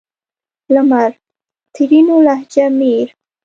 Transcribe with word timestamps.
لمر؛ 0.71 1.11
ترينو 1.75 2.21
لهجه 2.21 2.69
مير 2.77 3.15